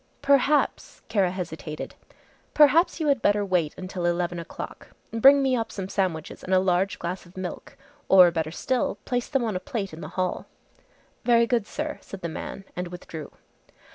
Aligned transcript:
"Perhaps" 0.23 1.03
Kara 1.09 1.29
hesitated, 1.29 1.93
"perhaps 2.55 2.99
you 2.99 3.05
had 3.07 3.21
better 3.21 3.45
wait 3.45 3.75
until 3.77 4.07
eleven 4.07 4.39
o'clock. 4.39 4.87
Bring 5.13 5.43
me 5.43 5.55
up 5.55 5.71
some 5.71 5.87
sandwiches 5.87 6.43
and 6.43 6.55
a 6.55 6.59
large 6.59 6.97
glass 6.97 7.27
of 7.27 7.37
milk. 7.37 7.77
Or 8.09 8.31
better 8.31 8.49
still, 8.49 8.95
place 9.05 9.27
them 9.29 9.43
on 9.43 9.55
a 9.55 9.59
plate 9.59 9.93
in 9.93 10.01
the 10.01 10.07
hall." 10.17 10.47
"Very 11.23 11.45
good, 11.45 11.67
sir," 11.67 11.99
said 12.01 12.21
the 12.21 12.29
man 12.29 12.63
and 12.75 12.87
withdrew. 12.87 13.31